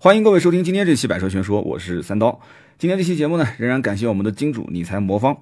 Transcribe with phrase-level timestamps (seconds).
[0.00, 2.40] 欢迎各位收听今天这期《百车全说》，我是三刀。
[2.78, 5.36] 今天这期节目呢，仍然感谢我们的金主理财魔方。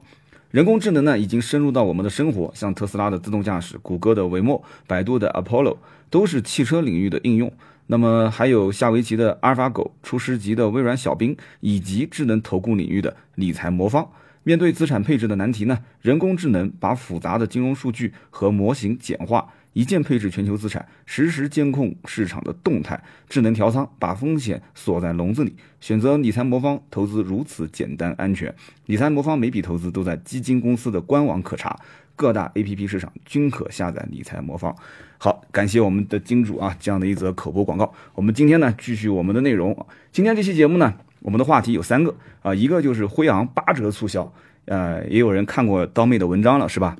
[0.51, 5.77] 人工智能呢，已经深入到我们的生活，像特斯拉的自动驾驶、谷歌的维墨、百度的 Apollo，
[6.09, 7.53] 都是汽车领域的应用。
[7.89, 14.09] 那么还有夏维奇的阿尔法狗、出师级的微软小冰，以及智能投顾领域的理财魔方。
[14.43, 19.53] 面对资产配置的难题呢，人工智能把复杂的金融数据和模型简化。
[19.77, 22.99] 一键配置全球资产，实时监控市场的动态，
[23.29, 25.55] 智能调仓，把风险锁在笼子里。
[25.83, 28.55] 选择理财魔方投资如此简单安全。
[28.87, 31.79] 理财魔方每笔投资都在基金公司的官网可查，
[32.17, 34.75] 各大 APP 市场均可下载理财魔方。
[35.19, 37.93] 好，感谢我们的金主啊，这样的一则口播广告。
[38.15, 39.87] 我们今天呢，继续我们的内容。
[40.11, 44.33] 今天这期节目呢，我们的话题有三个啊，一个就是辉昂八折促销，
[44.65, 46.97] 呃，也有人看过刀妹的文章了，是吧？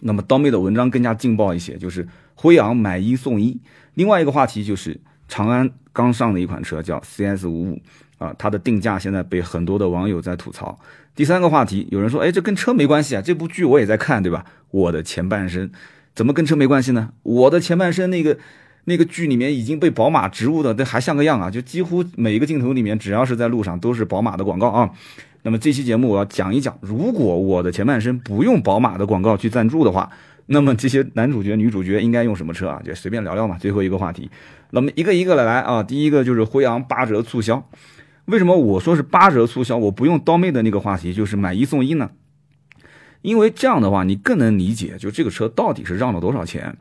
[0.00, 3.58] 那么刀妹的文章更加劲爆一些，就是辉昂买一送一。
[3.94, 7.80] 另外一个话题就是长安刚上的一款车叫 CS 五五
[8.18, 10.78] 啊，它的定价现在被很多的网友在吐槽。
[11.14, 14.44] 第三个话题，有人说，哎，这跟车没关系啊，这部剧我也在看，对吧？
[14.70, 15.70] 我的前半生
[16.14, 17.10] 怎么跟车没关系呢？
[17.22, 18.38] 我的前半生那个
[18.84, 24.90] 那个剧里面已经被宝马植入的，这还像个样啊，就几乎每一个镜头里面，只要是在路上都是宝马的广告啊。
[25.46, 30.10] 那么这期节目我要讲一讲，如果我的前半生不用宝马的广告去赞助的话，
[30.46, 32.82] 那么这些男主角、女主角应该用什么车啊？
[32.84, 33.56] 就随便聊聊嘛。
[33.56, 34.28] 最后一个话题，
[34.72, 35.84] 那么一个一个的来啊。
[35.84, 37.64] 第一个就是辉昂八折促销，
[38.24, 39.76] 为什么我说是八折促销？
[39.76, 42.10] 我不用刀妹的那个话题，就是买一送一呢？
[43.22, 46.76] 因为这样的话，你更能理解，就这个车到底是让了多少钱，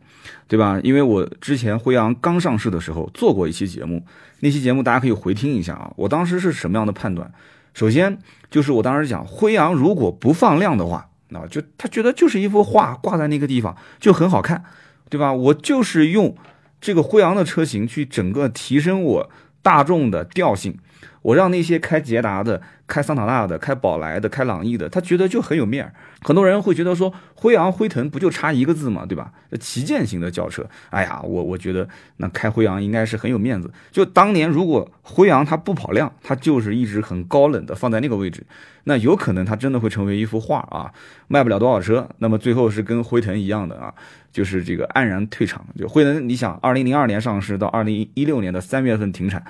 [0.48, 0.80] 对吧？
[0.82, 4.04] 因为我之前辉昂刚上市的时候做过一期节目，
[4.40, 5.94] 那期节目大家可以回听一下啊。
[5.98, 7.32] 我当时是什么样的判断？
[7.76, 8.18] 首先
[8.50, 14.64] 就是我当时讲，辉昂如果不放量的话，那就他觉得就是一幅画挂在那个地方就很好看，
[15.10, 15.34] 对吧？
[15.34, 16.36] 我就是用
[16.80, 19.30] 这个辉昂的车型去整个提升我
[19.62, 20.78] 大众的调性。
[21.22, 25.94] 我让那些开捷达的、开桑塔纳的、开宝来的、开朗逸的，他觉得就很有面儿。
[26.22, 29.32] 很多人会觉得说，辉昂、辉腾不就差一个字嘛，对吧？
[29.60, 33.72] 旗舰型的轿车，哎呀，我我觉得那开辉昂应该是很有面子。
[33.92, 38.46] 就当年如果辉昂它不跑量，它就是一直很高冷的放在那个位置，
[38.86, 40.92] 那有可能它真的会成为一幅画啊，
[41.28, 42.08] 卖不了多少车。
[42.20, 43.94] 那么最后是跟辉腾一样的啊，
[44.32, 45.66] 就是这个黯然退场。
[45.78, 49.44] 就辉腾，你想，二零零二年上市到二零一六年的三月份停产。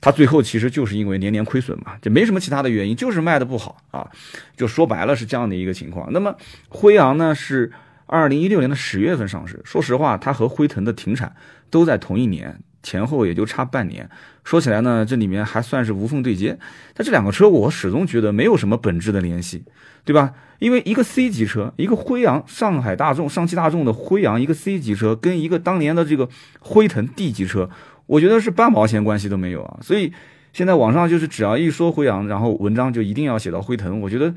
[0.00, 4.10] 它最后其实就是因为年年亏损嘛，就没什么其他的原因，就是卖的不好啊，
[4.56, 6.10] 就说白了是这样的一个情况。
[6.12, 6.34] 那么
[6.68, 7.70] 辉昂呢是
[8.06, 11.34] 二零一六年的十月份上市，说实话，它和辉腾的停产
[11.68, 14.08] 都在同一年，前后也就差半年。
[14.42, 16.58] 说起来呢，这里面还算是无缝对接。
[16.94, 19.62] 但这两个车我始终觉得没有什么本质的联系，
[20.04, 20.32] 对吧？
[20.58, 26.28] 因为一个 C 级车，一个辉昂，上海大众、上汽大众的辉昂，一个 C 级车，跟一个当年的这个
[26.58, 27.68] 辉腾 D 级车。
[28.10, 30.12] 我觉得是半毛钱关系都没有啊，所以
[30.52, 34.34] 现在网上就是只要一说辉昂，然后文章就一定要写到辉腾，我觉得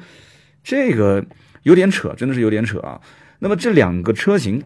[0.64, 1.26] 这个
[1.64, 3.02] 有点扯，真的是有点扯啊。
[3.40, 4.64] 那么这两个车型，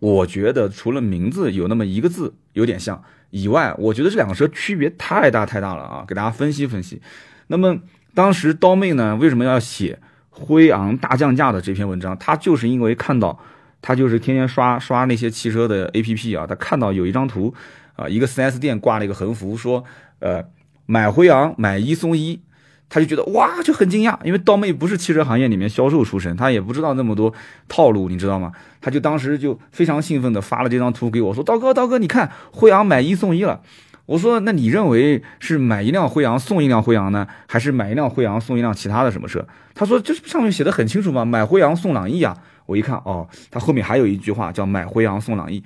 [0.00, 3.00] 我觉得除了名字有那么一个字有点像
[3.30, 6.04] 以外，我觉得这两个车区别太大太大了啊。
[6.08, 7.00] 给大家分析分析。
[7.46, 7.78] 那么
[8.12, 10.00] 当时刀妹呢为什么要写
[10.30, 12.18] 辉昂大降价的这篇文章？
[12.18, 13.38] 他就是因为看到
[13.80, 17.54] 他就是天天刷刷那些汽车的 APP 啊，他看到有一张图。
[17.96, 19.82] 啊，一个 4S 店挂了一个横幅，说，
[20.20, 20.44] 呃，
[20.86, 22.40] 买辉昂买一送一，
[22.88, 27.32] 他就觉得哇，就很惊讶，因为刀妹不是汽车行业里面销售出身，他也不知道那么多
[27.68, 28.52] 套路，你知道吗？
[28.80, 33.60] 他就当时就非常兴奋的发了这张图给我，说，刀哥，刀哥，你看辉昂买一送一了。
[34.04, 39.44] 我说，那你认为是买一辆辉昂送一辆辉昂呢，还是买一辆辉昂送一辆其他的什么车？
[39.74, 42.36] 他说，这上面写的很清楚嘛，买辉昂送朗逸啊。
[42.66, 45.60] 我一看，哦，他后面还有一句话叫买辉昂送朗逸。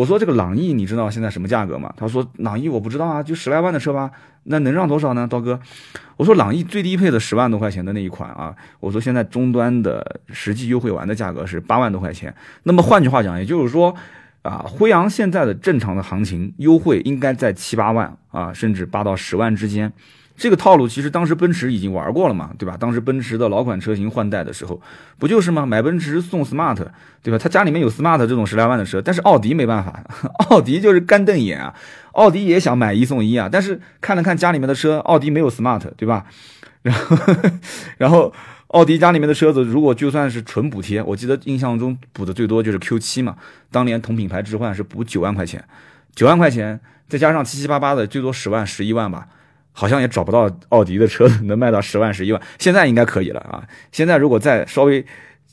[0.00, 1.92] 我说这个朗逸，你知道现在什么价格吗？
[1.94, 4.10] 他说朗逸我不知道啊，就十来万的车吧。
[4.44, 5.60] 那能让多少呢，刀哥？
[6.16, 12.34] 我说朗逸最低配的十万多块钱的那一款啊，我说现在终端的实际优惠完的价格是八万多块钱。
[12.62, 13.94] 那么换句话讲，也就是说，
[14.40, 19.92] 啊，辉昂现在的正常的行情优惠应该在七八万啊，甚至八到十万之间。
[20.40, 22.74] 这个套路其实当时奔驰已经玩过了嘛，对吧？
[22.74, 24.80] 当时奔驰的老款车型换代的时候，
[25.18, 25.66] 不就是吗？
[25.66, 26.78] 买奔驰送 smart，
[27.22, 27.36] 对吧？
[27.36, 30.02] 他家里面有 smart 这种十来万的车，但是奥迪没办法，
[30.48, 31.74] 奥迪就是干瞪眼啊。
[32.12, 36.24] 奥迪也想买一送一啊，但是看了看家里面的车，奥迪没有 smart，对吧？
[36.80, 37.16] 然后，
[37.98, 38.32] 然后
[38.68, 43.36] 奥迪家里面的车子，如果就算是纯补贴，我记得印象中补的最多就是 Q 七嘛，
[43.70, 45.62] 当年同品牌置换是补九万块钱，
[46.14, 49.28] 九万块钱再加上七七八八的，最多十万、十一万吧。
[49.72, 53.66] 好像也找不到奥迪的车能卖到十万十一万，现在应该可以了啊！
[53.92, 55.04] 现在如果再稍微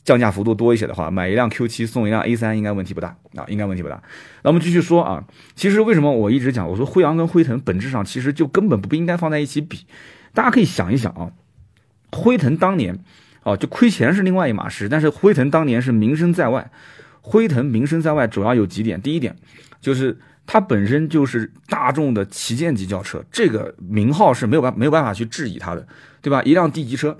[0.04, 4.02] 降价幅度多一些的话，买一辆 Q 七送一辆 A 三应该问题不大啊，应该问题不大。
[4.42, 5.24] 那我们继续说啊，
[5.54, 9.86] 其实为什么我一直讲，我说辉昂跟辉腾本质上其实就根本不应该放在一起比。
[10.34, 11.30] 大家可以想一想啊，
[12.12, 12.98] 辉腾当年
[13.42, 16.70] 哦就亏钱是另外一码事，但是辉腾当年是名声在外。
[17.20, 19.36] 辉腾名声在外主要有几点，第一点
[19.82, 25.86] 就是它本身就是大众的旗舰级轿车，这个名号是没有办没有办法去质疑它的，
[26.22, 26.42] 对吧？
[26.42, 27.16] 一辆 D 级车。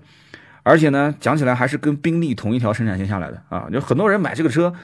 [0.62, 3.68] 而且呢，讲起来还是跟宾利同一条生产线下来的啊！
[3.72, 4.74] 就很多人买这个车，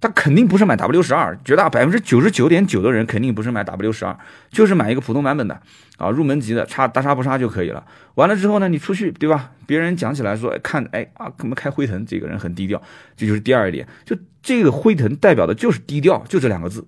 [0.00, 4.18] 他肯定不是买 W 十二，绝大百分之九十九点九的人肯定不是买 W 十二，
[4.50, 5.60] 就是买一个普通版本的
[5.96, 7.84] 啊，入门级的，差大差不差就可以了。
[8.14, 9.52] 完了之后呢，你出去对吧？
[9.66, 12.82] 别人讲起来说，看哎啊，怎么开辉腾这个人很低调，
[13.16, 13.86] 这就是第二一点。
[14.04, 16.84] 就这个辉腾代表的就是低调，就这两个字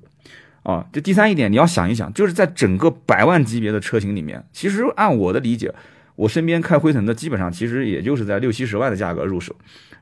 [0.65, 0.85] 啊。
[0.93, 5.73] 这第三一点你要想一想，就是在整个百万级别的车型里面，其实按我的理解。
[6.17, 9.53] 我身边开辉腾的基本上其实也就是在六七十万的价格入手，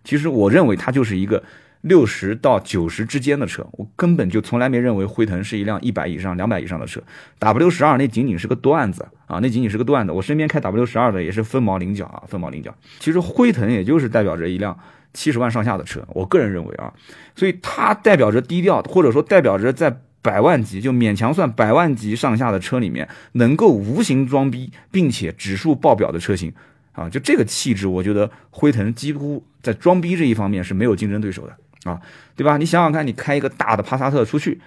[0.04, 1.42] 其实我认为它就是一个
[1.80, 7.00] 六十到九十之间的车，我根本就从来没认为辉腾是一辆一百以上、两百以上的车。
[7.38, 10.12] W 十二那仅仅是个段子啊，那仅仅是个段子。
[10.12, 12.74] 我身边开 W 十二的也是凤毛麟角啊，凤毛麟角。
[13.00, 14.78] 其实辉腾也就是代表着一辆
[15.14, 16.92] 七十万上下的车，我个人认为啊，
[17.34, 20.02] 所以它代表着低调，或者说代表着在。
[20.22, 26.52] 百万级就勉强算百万级上下的车里面，能够无形装逼并且指数爆表的车型
[26.92, 32.00] 啊，就这个气质，我觉得辉腾几乎在装逼这一方面是没有竞争对手的啊，
[32.36, 32.56] 对吧？
[32.56, 34.60] 你想想看，你开一个大的帕萨特出去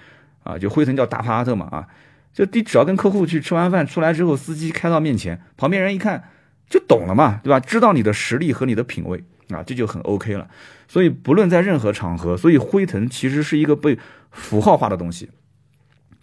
[0.44, 1.88] 啊，就辉腾叫大帕萨特嘛啊，
[2.34, 6.24] 就你只要跟客户去吃完饭出来之后，司机开到面前，旁边人一看
[6.70, 7.60] 就懂了嘛，对吧？
[7.60, 10.50] 知道你的实力和你的品味啊，这就很 OK 了。
[10.88, 13.98] 所以不论在任何场合，所以辉腾其实是一个被
[14.32, 15.30] 符号化的东西。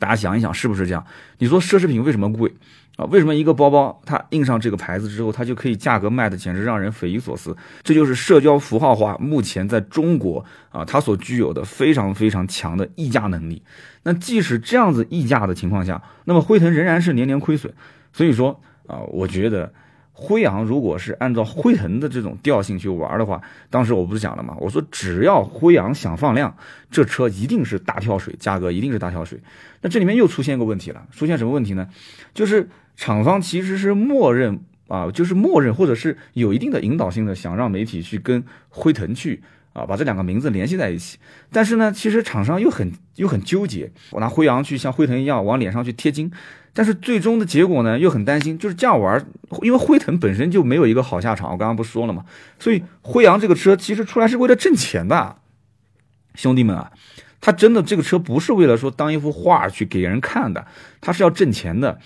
[0.03, 1.07] 大家想一想，是不是这样？
[1.39, 2.53] 你说奢侈品为什么贵
[2.97, 3.05] 啊？
[3.05, 7.57] 为什么一个包包它印上这个牌子之后，它就可以价格卖的简直让人匪夷所思？
[7.85, 13.63] 这就是社交符号化目前在中国啊，它所具有的非常非常强的溢价能力。
[14.03, 17.73] 那即使这样子溢价的情况下，那么辉腾仍然是年年亏损。
[18.13, 19.73] 所以说啊，我觉得。
[20.13, 24.57] 辉昂如果是按照辉腾的这种调性去玩的话，当时我不是讲了吗？
[24.61, 26.55] 我说只要辉昂想放量，
[26.91, 29.41] 这车一定是大跳水，价格一定是大跳水。
[29.81, 31.89] 那这里面又出现一个问题了，出现什么问题呢？
[32.35, 39.43] 就是厂方其实是默认啊，就是默认或者是有一定的引导性的，想让媒体去跟辉腾去
[39.73, 41.19] 啊把这两个名字联系在一起。
[41.51, 46.31] 但是呢，其实厂商又很又很纠结，我拿辉昂去像辉腾一样往脸上去贴金。
[46.75, 49.23] 但是最终的结果呢，又很担心，就是这样玩，
[49.61, 51.53] 因为辉腾本身就没有一个好下场。
[51.53, 52.25] 我刚刚不说了吗？
[52.59, 55.37] 所以辉昂这个车其实出来是为了挣钱的，
[56.35, 56.91] 兄弟们啊，
[57.43, 60.67] 他真的这个车不是为了说当一幅画去给人看的，
[61.03, 61.99] 他是要挣钱的。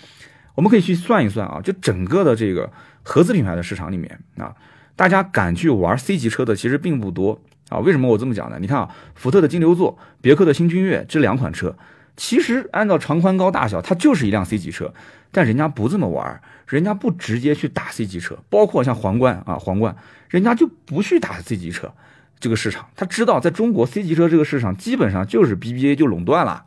[0.55, 2.69] 我们可以去算一算啊，就整个的这个
[3.03, 4.53] 合资品牌的市场里面啊，
[4.97, 7.79] 大家敢去玩 C 级车的其实并不多啊。
[7.79, 8.57] 为什么我这么讲呢？
[8.59, 11.75] 你看啊，福特的金牛座、别克的新君越这两款车。
[12.15, 14.91] 其实按照长宽高大小，它就是一辆 C 级车，
[15.31, 19.95] 但人家不这么玩，人家不直接去打 C 级车，包括像皇冠啊，皇冠，
[20.27, 21.93] 人家就不去打 C 级车
[22.39, 26.65] 这个市场，他知道在中国 C 级车这个市场基本上就是 BBA 就垄断了，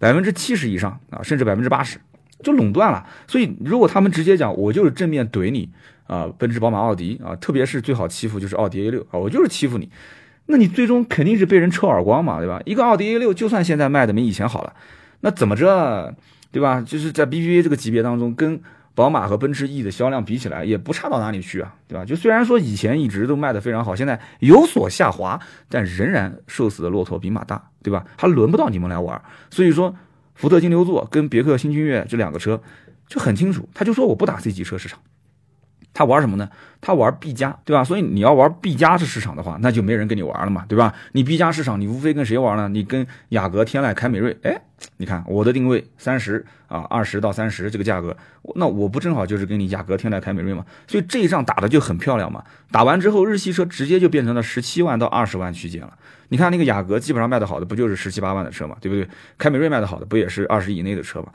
[0.00, 2.00] 百分之七十以上啊，甚至百分之八十
[2.42, 3.06] 就垄断了。
[3.28, 5.70] 所以如果他们直接讲我就是正面怼你
[6.06, 9.88] 啊，奔驰、宝马、奥迪啊，特别是最好欺负就是奥迪 A 六啊，我就是欺负你。
[10.46, 12.60] 那你最终肯定是被人抽耳光嘛，对吧？
[12.66, 14.74] 一个奥迪 A 六，就算现在卖的没以前好了，
[15.20, 16.14] 那怎么着，
[16.52, 16.82] 对吧？
[16.82, 18.60] 就是在 BBA 这个级别当中，跟
[18.94, 22.04] 宝马和奔驰 E 的销量比起来，也不差到哪里去啊，对吧？
[22.04, 28.04] 就虽然说以前一直都卖的非常好，现在有所下滑，但仍然瘦死的骆驼比马大，对吧？
[28.18, 29.20] 还轮不到你们来玩。
[29.50, 29.96] 所以说，
[30.34, 32.60] 福特金牛座跟别克新君越这两个车
[33.08, 34.98] 就很清楚，他就说我不打 C 级车市场。
[35.94, 36.50] 他玩什么呢？
[36.80, 37.82] 他玩 B 加，对吧？
[37.82, 40.92] 所以你要玩 B 加这市场的话，那就没人跟你玩了嘛，对吧？
[41.12, 42.68] 你 B 加市场，你无非跟谁玩呢？
[42.68, 44.36] 你跟雅阁、天籁、凯美瑞。
[44.42, 44.60] 哎，
[44.98, 48.14] 你看我的定位三十啊，二十到三十这个价格，
[48.56, 50.66] 那我不正好就是跟你雅阁、天籁、凯美瑞嘛？
[50.86, 52.44] 所以这一仗打的就很漂亮嘛。
[52.70, 55.96] 打完之后，日系车直接就变成了十七万到二十万区间了。
[56.28, 59.08] 你看那个雅阁，基本上卖的好的不就是十七八万的车嘛，对不对？
[59.38, 61.28] 凯美瑞卖的好的不也是二十以内的车嘛？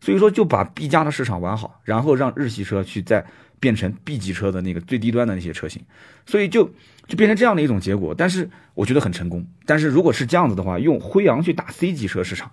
[0.00, 3.24] 所以说就把 B 加的市场玩好，然后让日系车去在。
[3.60, 5.80] 变成 B 级车的那个最低端的那些车型，
[6.26, 6.64] 所以就
[7.06, 8.12] 就变成这样的一种结果。
[8.12, 9.46] 但是我觉得很成功。
[9.64, 12.50] 但是如果是这样子的话，用辉昂去打 C 级车市场，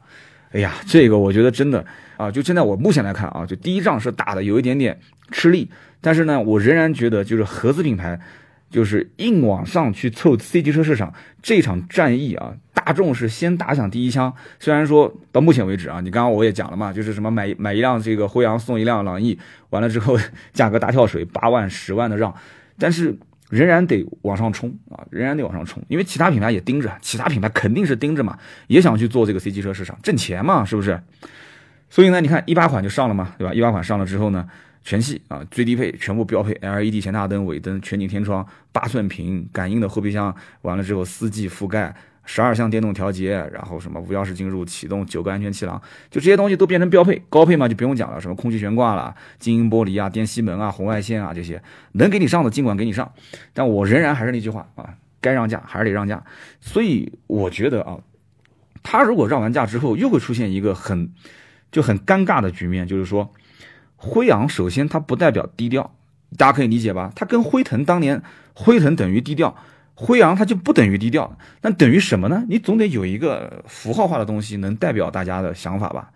[0.52, 1.84] 哎呀，这个我觉得真的
[2.18, 5.00] 啊，就现在我目前来看啊，就第一仗是打的有一点点
[5.32, 5.68] 吃力。
[6.02, 8.20] 但是呢，我仍然觉得就是合资品牌。
[8.70, 12.54] 就是硬往上去凑 C 级车市场这场战役啊，
[12.88, 14.34] 大众是先打响第一枪。
[14.62, 19.38] 虽然说到目前为止啊，你刚刚我也讲了嘛，就是什么买买一辆这个辉昂送一辆朗逸，
[19.72, 20.18] 完了之后
[20.54, 22.34] 价格大跳水， 八万十万的让。
[22.80, 23.14] 但是
[23.50, 30.98] 仍然得往上冲啊，仍然得往上冲，因为其他品牌也盯着，其他品牌肯定是盯着嘛，也想去做这个 C 级车市场挣钱嘛，是不是？
[31.90, 33.54] 所以呢，你看一八款就上了嘛，对吧？
[33.54, 34.48] 一八款上了之后呢，
[34.82, 41.94] 全系啊最低配全部标配 LED 前大灯、尾灯、全景天窗、八寸屏、感应的后备箱，完了之后四季覆盖。
[42.30, 45.82] 十二项电动调节，然后什么无钥匙进入、启动、九个安全气囊，
[46.12, 48.20] 就这些东西都变成标配、高配嘛，就不用讲了。
[48.20, 53.10] 什么空气悬挂了、静音玻璃啊、电吸门啊、红外线啊这些，能给你上的尽管给你上。
[53.54, 56.22] 但我仍然还是那句话啊，该让价还是得让价。
[56.60, 57.98] 所以我觉得啊，
[58.84, 61.14] 他如果让完价之后，又会出现一个很
[61.72, 63.32] 就很尴尬的局面，就是说，
[63.96, 65.96] 辉昂首先它不代表低调，
[66.36, 67.14] 大家可以理解吧？
[67.16, 68.22] 它跟辉腾当年，
[68.54, 69.56] 辉腾等于低调。
[70.00, 72.44] 辉昂它就不等于低调，那等于什么呢？
[72.48, 76.12] 你总得有一个符号化的东西能代表大家的想法吧。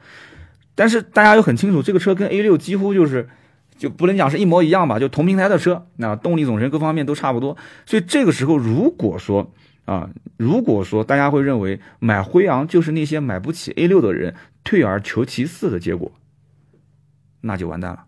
[0.75, 3.27] 但是大家又很清楚，这个车跟 A 六几乎就是，
[3.79, 7.57] 就不能讲是一模一样吧，就同平台的车，那动力总成各方面都差不多。
[7.87, 9.51] 所以这个时候，如果说
[9.85, 16.11] 啊，如果说大家会认为买辉昂就是那些买不起 A 六的人退而求其次的结果，
[17.41, 18.05] 那就完蛋了。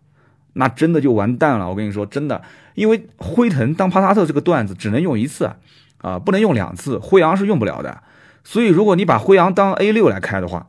[0.53, 2.41] 那真的就完蛋了，我跟你说，真的，
[2.75, 5.49] 因为辉腾当帕萨特这个段子只能用一次，
[5.97, 8.01] 啊，不能用两次，辉昂是用不了的。
[8.43, 10.67] 所以，如果你把辉昂当 A 六来开的话，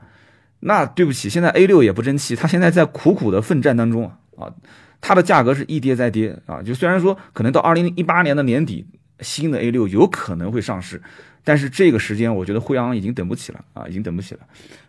[0.61, 4.53] 那对不起，现在 A 六也不争气，它现在在苦苦的奋战当中啊，
[5.00, 6.62] 它的价格是一跌再跌啊。
[6.62, 8.87] 就虽然说可能到二零一八年的年底，
[9.21, 11.03] 新的 A 六有可能会上市，
[11.45, 14.41] 但是这个时间我觉得辉昂已经等不起了啊，已经等不起了。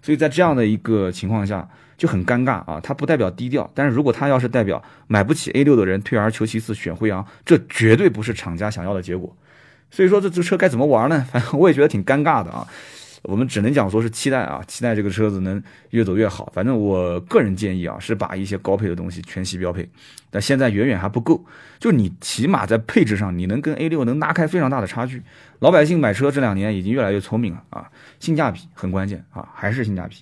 [0.02, 1.68] 所以在这样的一个情况下。
[1.98, 2.80] 就很尴尬啊！
[2.84, 9.36] 它不代表低调，但是如果它要是代表买不起 A 六的人退而求其次选辉昂，这绝对不是厂家想要的结果。
[9.92, 11.26] 所以说这这车该怎么玩呢？
[11.32, 12.68] 反正我也觉得挺尴尬的啊。
[13.24, 16.52] 我们只能讲说是期待啊，期待这个车子能越走越好。
[16.54, 19.90] 反正我个人建议啊，是把一些高配的东西全系标配，
[20.30, 21.44] 但现在远远还不够。
[21.80, 25.24] 就你起码在配置上，你能跟 A 六能拉开非常大的差距。
[25.58, 30.18] 老百姓买车这两年已经越来越聪明了啊，性价比很关键啊，还是性价比。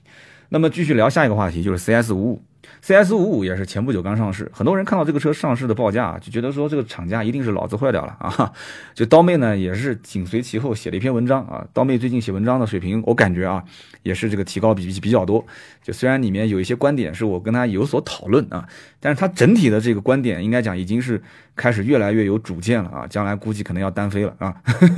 [0.53, 2.41] 那么继续聊下一个话题，就是 CS 五五
[2.79, 8.53] ，CS 五五也是前不久刚上市，很多人看到这个车上市的报价，就觉得说这个厂家一定是脑子坏掉了啊！
[8.93, 13.63] 就刀妹呢也是紧随其后写了一篇文章啊，刀妹最近写文章的水平，我感觉啊
[14.03, 15.43] 也是这个提高比比较多。
[15.81, 18.69] 就虽然里面有一些观点是我跟他有所讨论啊，
[18.99, 21.19] 但是他整体的这个观点应该讲已经是
[21.55, 24.53] 开始越来越有主见了啊，将来估计可能要单飞了啊，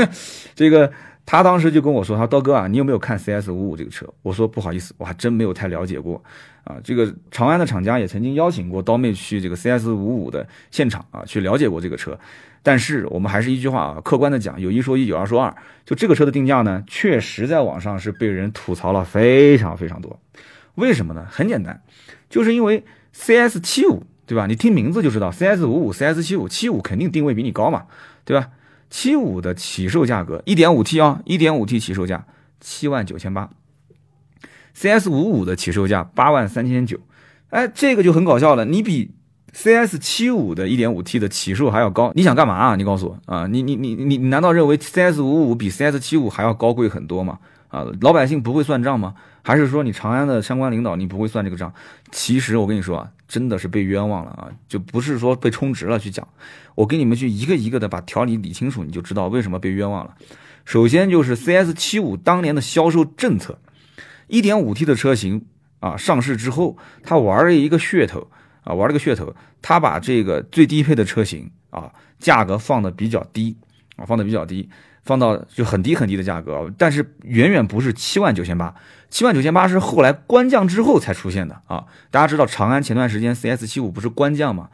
[0.53, 0.91] 这个。
[1.25, 6.23] 他当时就跟我说：“他说刀哥啊，你有没有看 CS 五五这个车？”我说：“不好意思，我还真没有太了解过。”
[6.65, 12.17] 啊，这个长安的厂家也曾经邀请过刀妹去这个 CS 五五的现场啊，去了解过这个车。
[12.63, 15.55] 但是我们还是一句话啊，客观的讲，有一说一，有二说二。
[15.85, 20.19] 就这个车的定价呢，确实在网上是被人吐槽了非常非常多。
[20.75, 21.27] 为什么呢？
[21.29, 21.81] 很简单，
[22.29, 24.47] 就是因为 CS 七五对吧？
[24.47, 27.85] 你听名字就知道，CS 五五、CS 七五，七五肯定定位比你高嘛，
[28.23, 28.49] 对吧？
[28.89, 32.25] 七五的起售价格，一点五 T 啊，一点五 T 起售价
[32.59, 33.49] 七万九千八
[34.73, 36.99] ，CS 五五的起售价八万三千九，
[37.49, 39.11] 哎，这个就很搞笑了，你比
[39.53, 42.75] CS 七五的一点五 T 的起售还要高，你想干嘛啊？
[42.75, 47.39] 你告诉我啊，你你你你你难道认为 CS 五五比 CS 七五还要高贵很多吗？
[47.69, 49.15] 啊，老百姓不会算账吗？
[49.41, 51.73] 还是说你长安的相关领导你不会算这个账？
[52.11, 56.27] 其实我跟你说啊，真的是被冤枉了啊，就不是说被充值了去讲。
[56.75, 60.15] 我给你们去一个一个的把条理理清楚，你就知道为什么被冤枉了。
[60.65, 63.59] 首先就是 CS 七五当年的销售政策
[64.27, 65.45] 一点五 T 的车型
[65.79, 68.29] 啊上市之后，他玩了一个噱头
[68.63, 73.55] 啊，玩了个噱头，他把这个最低配的车型啊价格放的比较低
[73.95, 74.69] 啊，放的比较低。
[75.05, 78.73] 放到就很低很低的价格，但是远远不是七万九千八，
[79.09, 81.85] 七万九千八是后来官降之后才出现的啊！
[82.09, 84.69] 大家知道长安前段时间 CS 七五不是官降吗？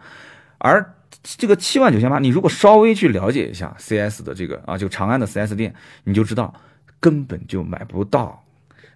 [0.57, 6.53] 而这个七万九千八，你如果稍微去了解一下 CS 的这个啊，就长安的 4S 店，你就知道
[7.01, 8.45] 根本就买不到，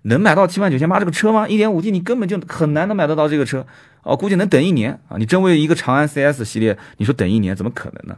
[0.04, 1.50] 能买到七万九千八这个车吗？
[1.50, 3.68] 一点五 T 你根本就很难能买得到这个车
[4.04, 5.18] 哦，估计能等一年啊！
[5.18, 8.18] 你真为一个长安 CS 系列，你说等一年怎么可能呢？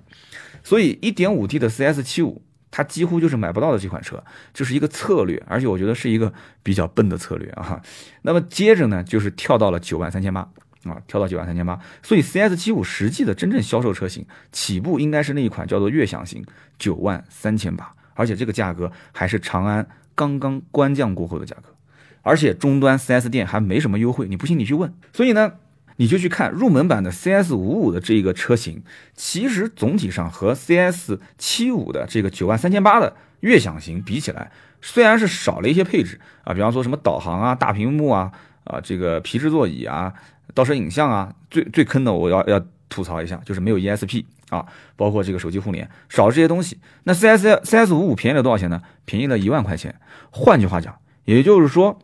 [0.63, 2.43] 所以一点五 T 的 CS 七五。
[2.77, 6.31] 它几乎就是买不到的这款车，就是一个策略，而且我觉得是一个
[6.62, 7.81] 比较笨的策略啊。
[8.22, 10.41] 那么接着呢，就是跳到了九万三千八
[10.84, 11.79] 啊，跳到九万三千八。
[12.03, 16.46] 所以 CS 七五实际的真正销售车型起步应该是那一款叫做悦享型，
[16.77, 21.74] 九万三千八，而且这个价格还是长安刚刚官降过后的价格，
[22.22, 24.93] 而且终端 4S 店还没什么优惠，你不信你去问。
[25.13, 25.53] 所以呢。
[25.98, 28.82] 你就去看入门版的 CS 五五的这个车型，
[29.16, 34.51] 其实总体上和 CS 七五的这个九万三千八的悦享型比起来，
[34.82, 38.32] 虽然是少了一些配置啊，比方说什么导航啊、大屏幕啊、
[38.63, 40.13] 啊这个皮质座椅啊、
[40.54, 48.82] 倒车影像啊，最最坑的我要要吐槽一下，就是没有 ESP 啊，包括这个手机互联，少了这些东西，那 CS CS 五五便宜了多少钱呢？
[49.06, 50.00] 便宜了一万块钱。
[50.30, 52.00] 换句话讲，也就是说，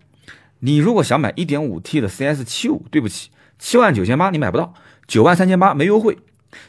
[0.60, 3.30] 你如果想买一点五 T 的 CS 七五，对不起，
[3.64, 4.74] 七万九千八你买不到，
[5.08, 6.18] 九万三千八没优惠。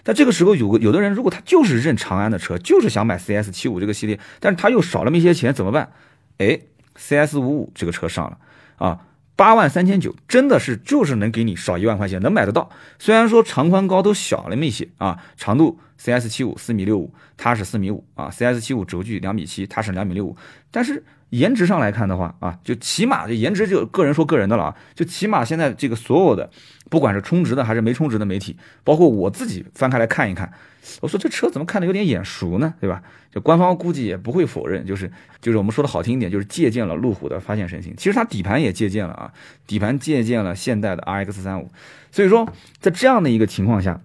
[0.04, 5.90] 但这个时候有个有的人，如果他就是认长安的车，就是想买 CS 七五这个系列，但是他又少那么一些钱，怎么办？
[6.38, 6.60] 哎
[6.94, 8.38] ，CS 五五这个车上了
[8.76, 9.00] 啊。
[9.34, 12.70] 八万三千九，真的是就是能给你少一万块钱，能买得到。
[13.00, 20.36] 虽然说长宽高都小了那么一些啊，长度 CS 七五四米六五，它是四米五啊，CS 七五轴距两米七，它是两米六五，
[20.70, 21.02] 但是。
[21.34, 26.48] 颜值上来看的话啊，就起码这颜值就个人说个人的了啊，就起码现在这个所有的，
[26.88, 30.52] 不管是充值的还是没充值的媒体，包括我自己翻开来看一看，
[31.00, 32.74] 我说这车怎么看着有点眼熟呢？
[32.80, 33.02] 对吧？
[33.32, 35.10] 就官方估计也不会否认，就是
[35.40, 39.32] 就是我们说的好听一点，就是借鉴了路虎的发现神行，其实它底盘也借鉴了啊，
[39.66, 41.68] 底盘借鉴了现代的 RX 三五，
[42.12, 42.48] 所以说
[42.78, 44.00] 在这样的一个情况下，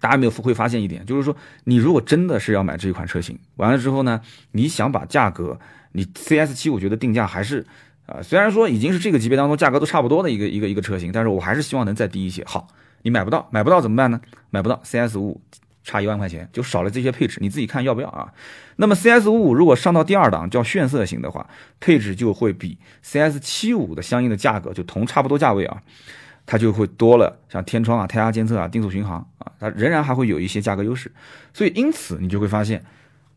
[0.00, 5.60] 大家没有会发现一点，就是说你如果真的是要买这一款车型，完了之后呢，你想把价格。
[5.92, 7.66] 你 CS 七，我觉得定价还是，
[8.06, 12.44] 啊，虽然说已经是这个级别当中价格都差不多的一个一个一个车型，但是我还是希望能再低一些。
[12.46, 12.68] 好，
[13.02, 14.20] 你买不到，买不到怎么办呢？
[14.50, 15.40] 买不到 CS 五五
[15.82, 18.32] 差一万块钱，就少了这些配置，你自己看要不要啊？
[18.76, 21.48] 那么 CS 五五如果上到第二档叫炫色型的话，
[21.80, 25.82] 配置就会比 CS 七五的相应的价格就同差不多价位啊，
[26.44, 31.10] 它就会多了，像天窗啊、胎压监测啊、定速巡航啊，它仍然还会有一些价格优势，
[31.54, 32.84] 所以因此你就会发现。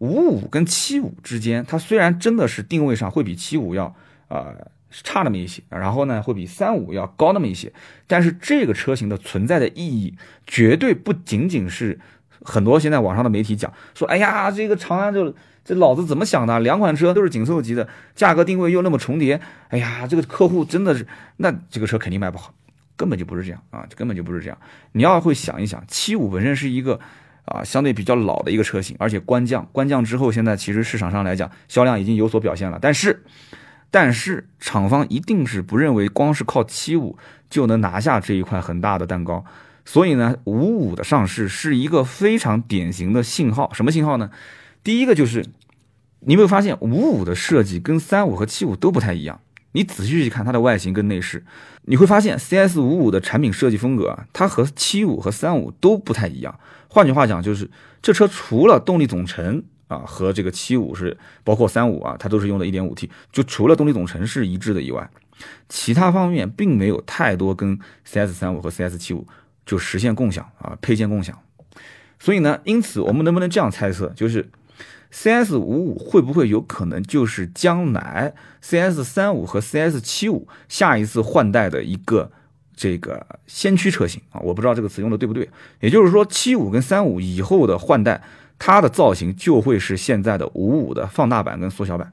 [0.02, 3.96] 五五跟七五之间，它虽然真的是定位上会比七五要
[4.30, 7.72] 呃差那么一些，然后呢会比三五要高那么一些，
[8.08, 10.18] 但是这个车型的存在的意义
[10.48, 12.00] 绝对不仅仅是
[12.42, 16.60] 很多现在网上的媒体讲说，哎呀，这个长安就这老子怎么想的？
[16.60, 19.40] 两款车都是紧凑级的，价格定位又那么重叠，
[19.70, 21.06] 哎呀，这个客户真的是
[21.38, 22.56] 那这个车肯定卖不好，
[22.98, 24.58] 根本就不是这样啊，根本就不是这样。
[24.94, 27.00] 你要会想一想，七五本身是一个。
[27.46, 32.78] 啊，相对比较老的一个车型，而且官降，官降之后，现在其实市场上来讲，销量已经有所表现了。
[32.82, 33.24] 但是，
[33.90, 37.18] 但是厂方一定是不认为光是靠七五
[37.50, 39.44] 就能拿下这一块很大的蛋糕，
[39.86, 43.74] 所以呢，五五的上市是一个非常典型的信号。
[43.74, 44.30] 什么信号呢？
[44.84, 45.46] 第一个就是，
[46.22, 49.42] 你有没有发现五五的设计跟三五和七五都不太一样？
[49.74, 51.46] 你仔细去看它的外形跟内饰，
[51.84, 56.60] 你会发现 CS 五五的产品设计风格啊，它和七五和三五都不太一样。
[56.94, 57.70] 换句话讲，就是
[58.02, 65.10] 这车除了动力总成啊和这个七五是包括三五啊，它都是用的一点五 T，就除了动力总成是一致的以外，
[65.70, 69.26] 其他方面并没有太多跟 CS 三五和 CS 七五
[69.66, 71.40] 就实现共享啊配件共享。
[72.20, 74.50] 所以呢，因此我们能不能这样猜测，就是
[75.12, 82.34] CS 五五会不会有可能就是将来 CS 三五和 CS 七五下一次换代的一个？
[82.82, 85.48] 这个先驱车型啊，我不知道这个词用的对不对。
[85.82, 88.24] 也就是说，七五跟三五以后的换代，
[88.58, 92.12] 它的造型就会是现在的五五的放大版跟缩小版。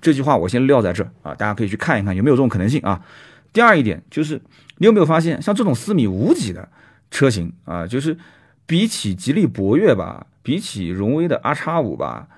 [0.00, 3.04] 这句话我先撂在这啊，大家可以去看一看有没有这种可能性啊。
[3.52, 4.40] 第二一点就是，
[4.78, 6.66] 你有没有发现，像这种四米五几的
[7.10, 8.16] 车型啊，就是
[8.64, 12.28] 比起吉利博越吧，比起荣威的 R 叉五吧，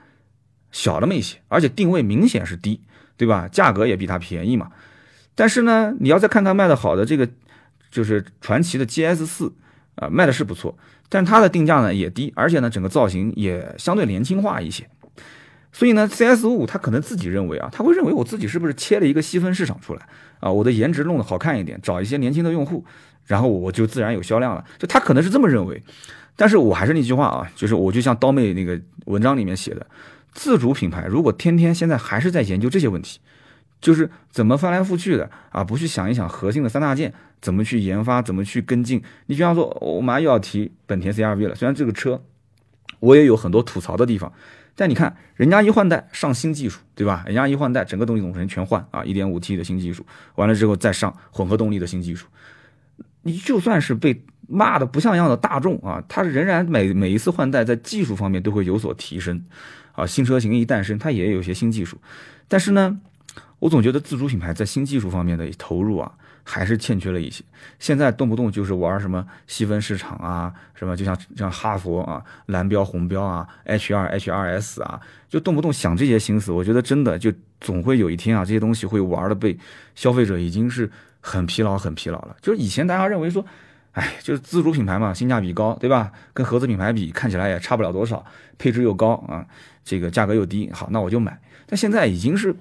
[0.72, 2.80] 小那么一些，而且定位明显是低，
[3.16, 3.46] 对吧？
[3.46, 4.72] 价格也比它便宜嘛。
[5.36, 7.28] 但是呢，你要再看看卖的好的这个。
[7.90, 9.52] 就是传奇的 GS 四
[9.96, 10.76] 啊，卖的是不错，
[11.08, 14.88] 但它的定价呢也低，而且呢整个造型也相对年轻化一些。
[15.72, 20.04] 所以呢，CS 五五他可能自己认为啊，他会认为我自己是不是切了一个细分市场出来
[20.40, 20.50] 啊？
[20.50, 22.84] 我的颜值弄得好看一点，找一些年轻的用户，
[23.24, 24.64] 然后我就自然有销量了。
[24.78, 25.80] 就他可能是这么认为，
[26.34, 29.86] 但是我还是那句话啊，就是我就像刀妹那个文章里面写的，
[30.32, 33.20] 自主品牌如果天天现在还是在研究这些问题。
[33.80, 39.02] 就是怎么翻来覆去的啊，不去想一想核心的三大件怎么去研发，怎么去跟进。
[39.26, 41.54] 你比方说，我马上又要提本田 CRV 了。
[41.54, 42.22] 虽然这个车
[42.98, 44.30] 我也有很多吐槽的地方，
[44.74, 47.24] 但你看人家一换代上新技术，对吧？
[47.24, 52.26] 人家一换代整个动力总成全换啊，1.5T 的新技术，完了之后再上混合动力的新技术。
[53.22, 59.42] 你就算是被骂的不像样的大众啊，它仍然每每一次换代在技术方面都会有所提升
[59.92, 60.06] 啊。
[60.06, 61.96] 新车型一诞生，它也有些新技术，
[62.46, 63.00] 但是呢。
[63.60, 66.10] 我总觉得自主品牌在新技术方面的投入啊，
[66.42, 67.44] 还是欠缺了一些。
[67.78, 76.50] 现在动不动就是玩什么细分市场啊，什么就像像哈佛啊，蓝标红标啊，H 二 H 二 S 啊，就动不动想这些心思。
[76.50, 79.56] 我觉得真的就总会有一天啊，这些东西会玩的被
[79.94, 82.34] 消费者已经是很疲劳很疲劳了。
[82.40, 83.44] 就是以前大家认为说，
[83.92, 86.10] 哎，就是自主品牌嘛，性价比高，对吧？
[86.32, 88.24] 跟合资品牌比，看起来也差不了多少，
[88.56, 89.46] 配置又高啊，
[89.84, 91.38] 这个价格又低，好，那我就买。
[91.66, 92.56] 但现在已经是。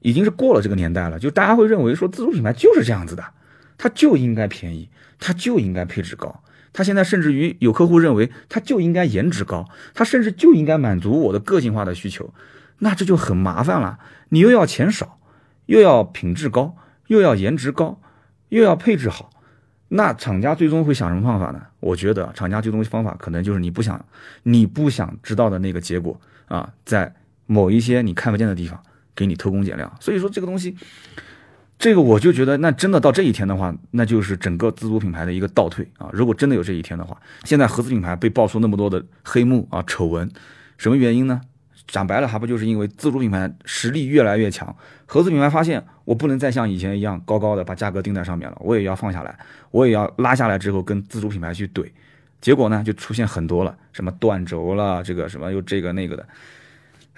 [0.00, 3.24] 已经是过了这个年代了，就大家会认为说自主品牌就是这样子的，
[3.78, 6.42] 它就应该便宜，它就应该配置高。
[6.72, 12.32] 他现在甚至于有客户认为，他就应该颜值高，他甚至就应该满足我的个性化的需求，
[12.78, 13.98] 那这就很麻烦了。
[14.28, 15.18] 你又要钱少，
[15.66, 16.76] 又要品质高，
[17.08, 18.00] 又要颜值高，
[18.50, 19.30] 又要配置好，
[19.88, 21.60] 那厂家最终会想什么方法呢？
[21.80, 24.04] 我觉得厂家最终方法可能就是你不想，
[24.44, 27.12] 你不想知道的那个结果啊，在
[27.46, 28.80] 某一些你看不见的地方
[29.20, 29.92] 给你偷工减料。
[30.00, 30.74] 所以说这个东西。
[31.82, 36.10] 这个我就觉得，那真的到这一天的话，那就是整个自主品牌的一个倒退啊！
[36.12, 40.30] 如果真的有这一天的话，现在合资品牌被爆出那么多的黑幕啊、丑闻，
[40.76, 41.40] 什么原因呢？
[41.86, 49.38] 讲白了，还不就是因为自主品牌实力越来越强，合资品牌发现我不能再像以前一样高高的把价格定在上面了，我也要放下来，
[49.70, 51.90] 我也要拉下来之后跟自主品牌去怼，
[52.42, 56.28] 结果呢就出现很多了，什么断轴了，这个什么又这个那个的。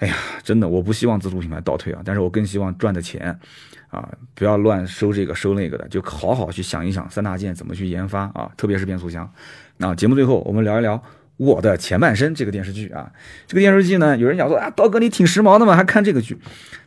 [0.03, 3.39] 哎呀，真的，我不希望自主品牌倒退啊，但是我更希望赚的钱，
[3.87, 9.31] 啊，不要乱收这个收那个的，就好好去想一想三大件怎么去研发啊，特别是变速箱。
[9.77, 11.01] 那节目最后我们聊一聊。
[11.37, 13.11] 我的前半生这个电视剧啊，
[13.47, 16.37] 这个电视剧呢，有人讲说啊，刀哥你挺时髦的嘛，还看这个剧？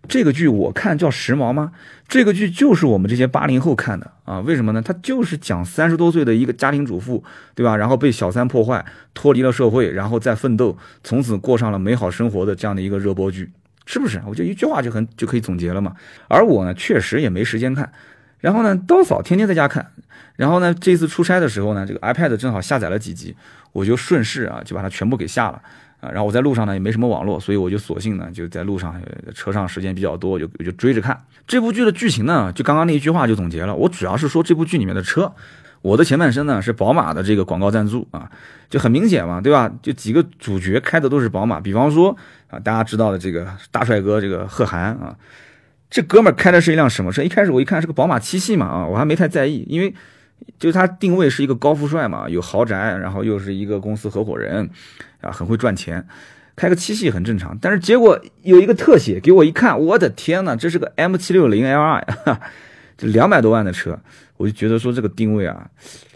[0.08, 1.72] 这个剧我看叫时髦吗？
[2.06, 4.80] 这个剧就是我们这些八零后看的啊，为什么呢？
[4.80, 7.24] 它就是讲三十多岁的一个家庭主妇，
[7.56, 7.76] 对吧？
[7.76, 13.50] 然后被小三破坏，脱离了社会，然后再奋斗，从此过上了美好生活的这样的一个热播剧，
[13.84, 14.22] 是不是？
[14.28, 15.92] 我觉得一句话就很就可以总结了嘛。
[16.28, 17.90] 而我呢，确实也没时间看，
[18.40, 19.92] 然后呢，刀嫂天天在家看，
[20.36, 23.34] 然后呢，这次出差的时候呢，这个 iPad 正好下载了几集。
[23.72, 25.60] 我就顺势啊，就把它全部给下了
[26.00, 26.08] 啊。
[26.08, 28.98] 然后我在路上呢也没什么网络，所以我就索性呢就在路上
[29.34, 32.50] 车上时间比较多，我就我就追着看这部剧的剧情呢。
[32.54, 33.74] 就刚刚那一句话就总结了。
[33.74, 35.30] 我主要是说这部剧里面的车，
[35.82, 38.30] 我的前半生呢是宝马的这个广告赞助啊，
[38.70, 39.70] 就很明显嘛，对吧？
[39.82, 42.16] 就几个主角开的都是宝马，比方说
[42.48, 45.14] 啊大家知道的这个大帅哥这个贺涵啊，
[45.90, 47.22] 这哥们儿开的是一辆什么车？
[47.22, 49.94] 一开始我一看是个宝马七系嘛啊，我还没太在意，因为。
[50.58, 54.68] 就他定位是一个高富帅嘛，有豪宅，然后又是一个公司合伙人，
[55.22, 56.06] 啊，很会赚钱，
[56.54, 57.56] 开个七系很正常。
[57.58, 62.04] 但是结果有一个特写，给我一看，我的天呐，这是个 M 七六零 Li，
[62.98, 63.98] 这两百多万的车，
[64.36, 65.66] 我就觉得说这个定位啊，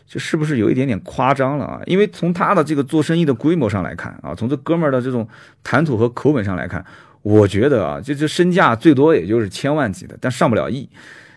[0.06, 1.80] 就是不是有一点点夸张了啊？
[1.86, 5.26] 因为从他的这个做生意的规模上来看啊，从这哥们儿的这种
[5.64, 6.84] 谈吐和口吻上来看，
[7.22, 10.88] 我觉得啊，就就身价最多也就是千万级的，但上不了亿。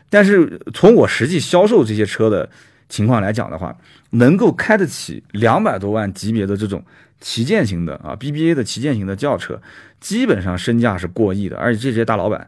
[0.10, 2.50] 但是从我实际销售这些车的。
[2.90, 3.76] 情况来讲的话，
[4.12, 6.84] 能够开得起两百多万级别的这种
[7.20, 9.60] 旗舰型的啊 BBA 的旗舰型的轿车，
[10.00, 12.48] 基本上身价是过亿的，而且这些大老板，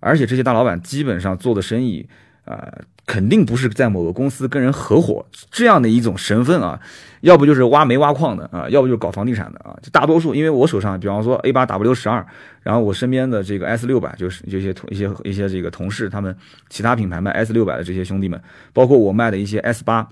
[0.00, 2.06] 而且这些大老板基本上做的生意
[2.46, 2.72] 啊。
[3.06, 6.80] 肯定不是在某个公司跟人合伙这样的一种身份啊，
[7.20, 9.78] 要不就是挖煤挖矿的啊，要不就是搞房地产的啊。
[9.80, 12.26] 就大多数，因为我手上，比方说 A 八 W 十二，
[12.64, 16.36] 然后我身边的这个 S 六百，就是这些同一些一些这个同事，他们
[16.68, 20.08] 其他品牌卖 S 六百的这些兄弟们，包括我卖的一些 S 八，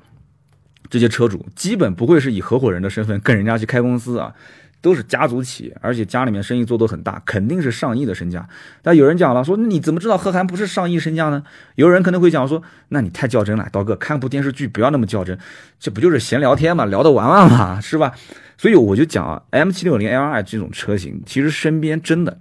[0.88, 4.33] 这些车主基本不会是以合伙人的身份跟人家去开公司啊。
[4.85, 8.47] 都是家族企业，而且家里面生意做得很大，肯定是上亿的身价。
[8.83, 11.42] 但有人讲了，说你怎么知道贺涵不是上亿身价呢？
[11.77, 15.38] 有人可能会讲说，那你太较真了，刀哥看部电视剧不要那么较真，
[15.81, 18.12] 这不就是闲聊天嘛，聊得玩玩嘛，是吧？
[18.59, 22.37] 所以我就讲啊，M 七六零 L I 这种车型，其实身边真的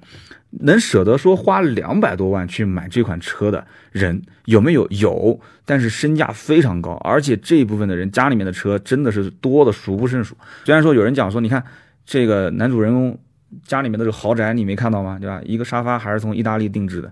[0.51, 4.85] 能舍得说花两百多万去买这款车的人有没有？
[4.89, 10.35] 有，但是身价非常高，而且这一部分的人家里面的车真的是多的数不胜数。
[10.65, 11.63] 虽然说有人讲说，你看。
[12.05, 13.17] 这个男主人公
[13.63, 15.17] 家里面的这个豪宅你没看到吗？
[15.19, 15.41] 对吧？
[15.45, 17.11] 一个沙发还是从意大利定制的，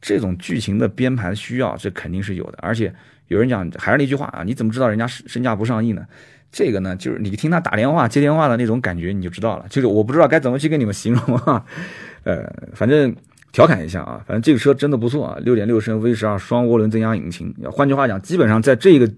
[0.00, 2.58] 这种剧情的编排需要，这肯定是有的。
[2.62, 2.92] 而且
[3.28, 6.06] 有人讲，还是那句话啊，你怎么知道人家身身价不上亿呢？
[6.52, 9.66] 这个呢，就是你听他打电话接电话的那种感觉，你就知道了。
[9.68, 11.64] 就是我不知道该怎么去跟你们形容啊，
[12.24, 13.14] 呃，反正
[13.52, 17.54] 调侃一下啊，反正这个车真的不错啊，六点六升 V 十二双涡轮增压引擎。
[17.70, 19.08] 换句话讲，基本上在这个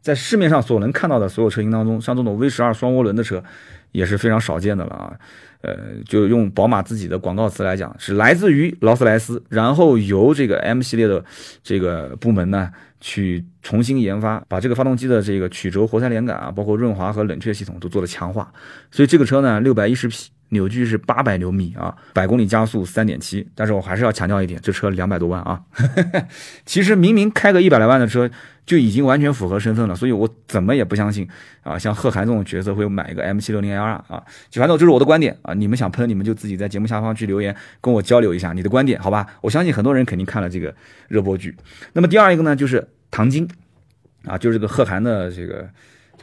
[0.00, 3.42] 在市面上所能看到的所有车型当中，像这种 V 十二双涡轮的车。
[3.94, 5.12] 也是非常少见的了啊，
[5.62, 11.24] 呃，就用宝马自己的广告词来讲，是来自于劳斯莱斯，然后由这个 M 系列的
[11.62, 18.52] 这个部门呢去重新研发，把这个发动机的这个曲轴活塞连杆啊，包括润滑和冷却系统都做了强化，
[18.90, 20.28] 所以这个车呢，六百一十匹。
[20.54, 23.46] 扭矩是八百牛米啊，百公里加速三点七。
[23.54, 25.60] 但是我还是要强调一点，这车两百多万啊。
[26.64, 28.30] 其实明明开个一百来万的车
[28.64, 31.28] 就已经完全符合身份了，所以我怎么也不相信
[31.62, 34.22] 啊，像贺涵这种角色会买一个 M 七六零 L 啊。
[34.48, 39.26] 就反正这是我的观点啊，你们想喷你们就自己在节目下方去留言跟我交流一下你的观点，好吧？
[39.42, 40.74] 我相信很多人肯定看了这个
[41.08, 41.54] 热播剧。
[41.92, 43.46] 那么第二一个呢，就是唐晶
[44.24, 45.68] 啊，就是这个贺涵的这个。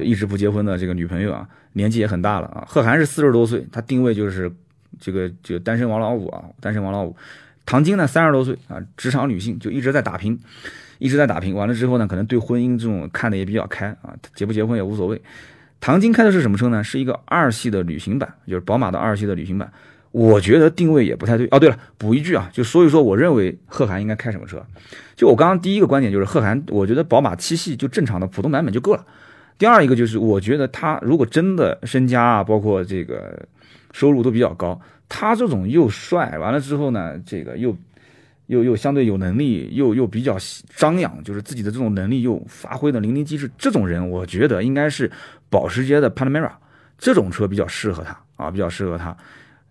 [0.04, 2.64] 一直不结婚的这个女朋友啊，年纪也很大了啊。
[2.68, 4.52] 贺涵是四十多岁，他定位就是
[5.00, 7.16] 这个就单身王老五啊，单身王老五。
[7.66, 10.38] 唐晶呢三十多岁啊，职场女性就一直在打拼，
[11.00, 11.54] 一直在打拼。
[11.54, 15.22] 完了之后呢，可能对婚姻这种看的也比较开啊，结不结婚也无所谓。
[15.80, 16.84] 唐晶开的是什么车呢？
[16.84, 19.72] 是一个二系的旅行版，就是宝马的二系的旅行版。
[20.12, 21.48] 我觉得定位也不太对。
[21.52, 24.62] 哦，对了，补一句啊，就说一说我认为贺涵应该开什么车。
[25.16, 29.06] 就我刚刚第一个观点就是贺涵，我觉得宝马七系就正常的普通版本就够了。
[29.62, 33.40] 第二一个就是，我觉得他如果真的身家啊，包括这个
[33.92, 37.78] 收入都比较高，他这种又帅，完了之后呢，这个又
[38.48, 40.36] 又又相对有能力，又又比较
[40.76, 45.12] 张扬，就是自己的这种能力又发挥的淋漓尽致，这种人，我觉得应该是
[45.48, 46.50] 保时捷的 Panamera
[46.98, 49.16] 这种车比较适合他啊，比较适合他。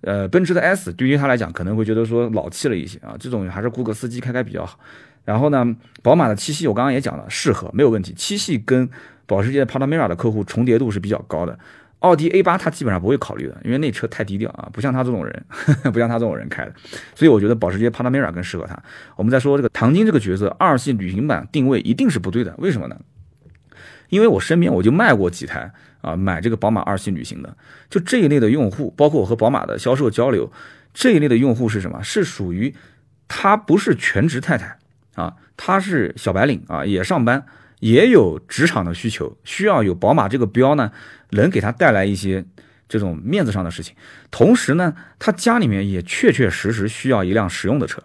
[0.03, 4.79] 呃，奔驰的 S 对于他来讲可能会觉得说老气了一些啊，这种还是雇个司机开开比较好。
[5.25, 5.67] 然后呢，
[6.01, 8.15] 宝马的七系我刚刚也讲了，适合没有问题。
[8.15, 8.89] 七系跟
[9.31, 11.57] 保时捷 Panamera 的客户重叠度是比较高的。
[12.01, 15.45] 奥迪 A 八他基本上不会考虑的，因为那车太低调啊，不像他这种人，
[15.93, 16.75] 不像他这种人开的。
[17.15, 18.77] 所以我觉得保时捷 Panamera 更适合他。
[19.15, 22.97] 我们再说这个唐晶这个角色，二系旅行版定位一定是不对的，为什么呢？
[24.09, 27.57] 因为我身边我就卖过几台啊，买这个宝马二系旅行的，
[27.89, 30.51] 就这一类的用户，包括我和宝马的销售交流，
[30.93, 32.03] 这一类的用户是什么？
[32.03, 32.75] 是属于
[33.29, 34.77] 他不是全职太太。
[35.17, 37.45] 啊，他是小白领啊，也上班，
[37.81, 40.93] 也有职场的需求，需要有宝马这个标呢，
[41.31, 42.45] 能给他带来一些
[42.89, 43.95] 这种面子上的事情。
[44.31, 48.03] 同时呢，他家里面也确确实实需要一辆实用的车。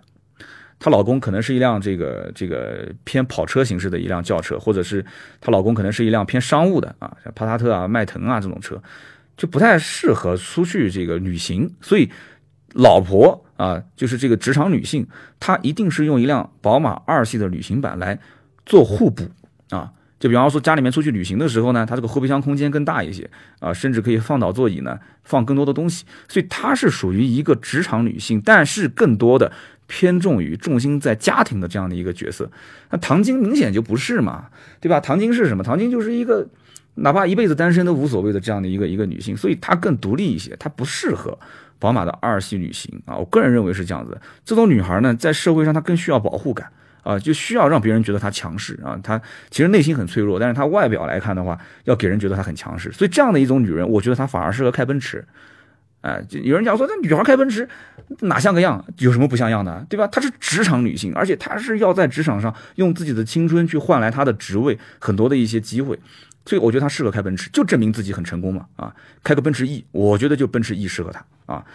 [0.79, 5.05] 她老公可能是一辆这个这个偏跑车形式的一辆轿车，或者是
[5.39, 8.81] 她老公可能是一辆偏商务的啊，像帕萨特啊、迈腾啊这种车，
[9.37, 12.09] 就不太适合出去这个旅行，所以。
[12.77, 15.07] 老婆啊，就是这个职场女性，
[15.39, 18.19] 她一定是用一辆宝马二系的旅行版来
[18.65, 19.23] 做互补
[19.69, 19.91] 啊。
[20.17, 26.05] 就比方说家里面出去旅行的时候呢，它这个后备箱空间更大一些啊，甚至可以放倒座椅呢，放更多的东西。
[26.29, 29.51] 所以她是属于一个职场女性，但是更多的
[29.87, 32.49] 偏重于重心在家庭的这样的一个角色。
[32.91, 34.47] 那唐晶明显就不是嘛，
[34.79, 35.01] 对吧？
[35.01, 35.63] 唐晶是什么？
[35.63, 36.47] 唐晶就是一个
[36.95, 41.37] 哪怕一辈子单身都无所谓的这样的一个一个女性，所以她更独立一些，她不适合。
[41.77, 44.17] 宝马的二系旅行啊，我个人认为是这样子。
[44.45, 46.71] 这种女孩呢，在社会上她更需要保护感
[47.05, 48.99] 啊，就需要让别人觉得她强势啊。
[49.03, 52.91] 她其实内心很脆弱，但是她外表来看的话，要给人觉得她很强势。
[52.91, 55.23] 所以这样的一种女人，我觉得她反而适合开奔驰。
[56.01, 57.67] 哎，就有人讲说，那女孩开奔驰
[58.21, 58.83] 哪像个样？
[58.97, 60.07] 有什么不像样的，对吧？
[60.07, 65.99] 她是职场女性，而且她是要在职场上用自己的青春去换来她的职位很多的一些机会。
[66.47, 68.93] 所以我觉得她适合开奔驰，就证明自己很成功嘛啊！
[69.23, 71.65] 开个奔驰 E，我觉得就奔驰 E 适合她啊，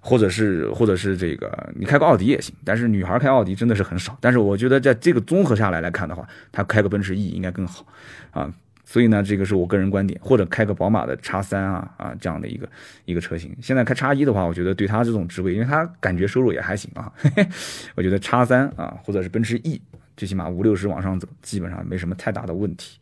[0.00, 4.16] 或者是或者是这个你开个奥迪也行，但是女孩开奥迪真的是很少。
[4.20, 7.86] 但是我觉得在这个综合下来来看的话，她开个奔驰 E 应该更好
[8.30, 8.52] 啊。
[8.84, 12.66] 所以呢，这个是我个人观点，或者开个宝马的叉三啊啊这样的一个
[13.04, 13.54] 一个车型。
[13.60, 17.12] 现在开叉一的话，我觉得对他这种职位，因为他感觉收入也还行啊，
[17.94, 19.78] 我觉得叉三啊或者是奔驰 E，
[20.16, 22.98] 最起码五六十往上走，基本上没什么太大的问题。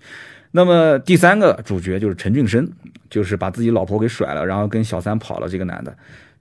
[0.51, 2.69] 那么第三个主角就是陈俊生，
[3.09, 5.97] 就是把自己老婆给甩了，然后跟小三跑了这个男的。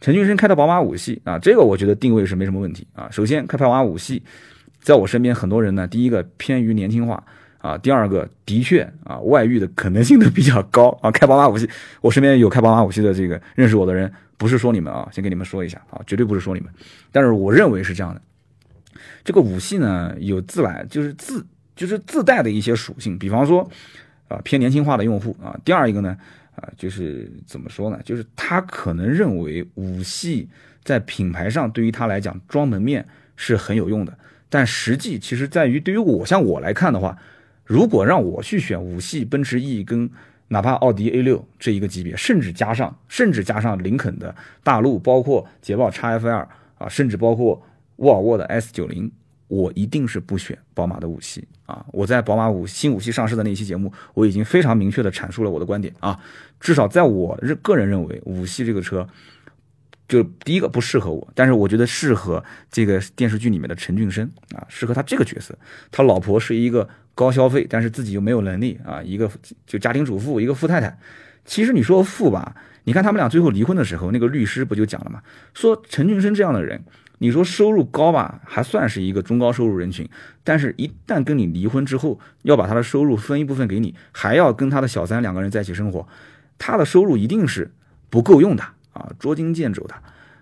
[0.05, 3.09] 陈俊生开的宝马五系啊，这个我觉得定位是没什么问题啊。
[3.09, 4.21] 首先开宝马五系，
[4.79, 7.23] 在我身边很多人呢，第一个偏于年轻化。
[7.57, 11.09] 啊，第二个的确啊，外遇的可能性都比较高啊。
[11.09, 11.67] 开宝马五系，
[12.01, 16.71] 我身边有开宝马五系的这个认识我的人，不是说你们啊，先跟你们说一下啊，绝对不是说你们。
[17.11, 18.21] 但是我认为是这样的，
[19.23, 21.43] 这个五系呢有自来就是自
[21.75, 23.67] 就是自带的一些属性，比方说
[24.27, 25.59] 啊偏年轻化的用户啊。
[25.65, 26.15] 第二一个呢
[26.55, 30.49] 啊就是怎么说呢，就是他可能认为五系
[30.83, 34.17] 在品牌上对于他来讲装门面是很有用的，
[34.49, 37.17] 但实际其实在于对于我像我来看的话。
[37.67, 40.07] 如果让我去选五系奔驰 E 跟
[40.49, 47.59] 哪怕奥迪 A 六这一个级别，甚至加上甚至加上林肯的大陆，包括捷豹 XFL 啊，甚至包括
[47.95, 49.11] 沃尔沃的 S 九零，
[49.55, 51.85] 我一定是不选宝马的五系啊！
[51.91, 56.19] 我在宝马五新五系上市的那期节目，我已经非常明确的阐述了我的观点啊！
[56.59, 59.07] 至少在我认个人认为，五系这个车。
[60.07, 65.57] 就第一个不适合我，但是我觉得适合这个电视剧里面的陈俊生啊，适合他这个角色。
[65.89, 69.27] 他老婆是一个高消费，但是自己又没有能力啊，一个
[69.65, 70.95] 就家庭主妇，一个富太太。
[71.43, 75.21] 其实你说富吧，你看他们俩最后离婚的时候，那个律师不就讲了吗？
[75.53, 76.83] 说陈俊生这样的人，
[77.19, 80.07] 你说收入高吧，还算是一个中高收入人群，
[80.43, 86.07] 但是一旦跟你离婚之后，要把他的收入分一部分给你，还要跟他的小三两个人在一起生活，
[86.57, 87.71] 他的收入一定是
[88.09, 88.63] 不够用的。
[88.93, 89.95] 啊，捉襟见肘的，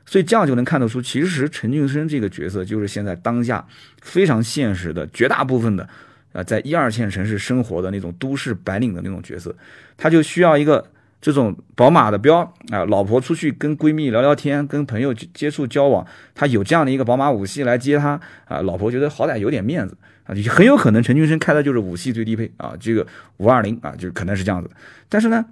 [0.05, 3.65] 所以这样就能看得出，其实陈俊生这个角色就是现在当下
[3.99, 5.89] 非常现实的绝大部分的，
[6.33, 9.55] 啊，在一二线城市生活的那种都市白领的那种角色，
[9.97, 10.85] 他就需要一个
[11.23, 16.05] 这种宝马的标啊，老婆出去跟闺蜜聊聊天，跟朋友接触交往，
[16.35, 23.07] 他有这样的一个宝马五系来接他啊，老婆觉得好歹有点面子啊，很有可能陈俊生开的就是五系最低配啊，这个
[23.37, 24.69] 五二零啊，就可能是这样子，
[25.07, 25.45] 但是呢。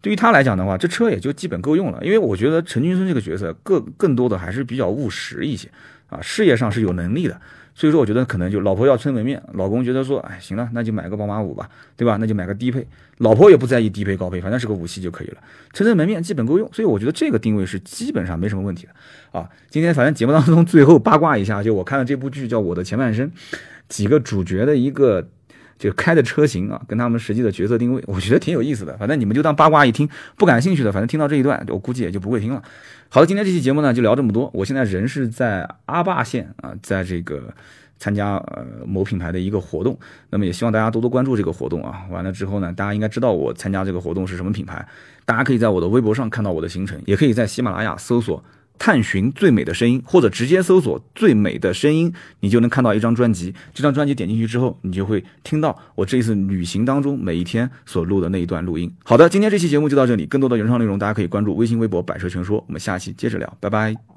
[0.00, 1.98] 对于他来讲的话，这车也就基本够用了。
[2.04, 5.68] 因为我觉得陈俊生这个角色更更多的还是比较务实一些
[6.08, 7.40] 啊，事业上是有能力的。
[7.74, 12.16] 所以说，我觉得可能就老婆要撑门面，老公觉得说，哎，行了，那就买个宝马五吧，对吧？
[12.18, 12.84] 那就买个低配，
[13.18, 15.36] 老婆也不在意低配高配，反正是个五系就可以了，
[15.72, 16.68] 撑撑门面基本够用。
[16.72, 19.48] 所以我觉得这个定位是基本上没什么问题的啊。
[19.70, 23.30] 今天反正节目当中 最后八卦一下，就我看了这部剧叫《我的前半生》，
[23.88, 25.28] 几个主角的一个
[25.78, 28.96] 就开的车型啊，跟他们实际的角色定位，我觉得挺有意思的。
[28.96, 32.62] 反正你们就当八卦一听，不感兴趣的，反正听到这一段，我估计也就不会听了。
[33.08, 34.50] 好的，今天这期节目呢就聊这么多。
[34.52, 37.54] 我现在人是在阿坝县啊，在这个
[37.98, 39.98] 参加呃某品牌的一个活动，
[40.30, 42.02] 那么也希望大家多多关注这个活动啊。
[42.10, 44.86] 完了之后呢，大家应该知道我参加这个活动是什么品牌，
[45.24, 48.44] 大家可以在我的微博上看到我的行程，也可以在喜马拉雅搜索。
[48.78, 53.52] 探寻最美的声音，或者直接搜索“最美的声音”，你就能看到一张专辑。
[53.74, 58.90] 这张专辑点进去之后，你就会听到我这一次旅行当中每一天所录的那一段录音。
[59.04, 62.62] 好的，今天这期节目就到这里，更多的原创内容大家可以关注微信、微博“百车全说”。
[62.66, 64.08] 我们下期接着聊，拜拜。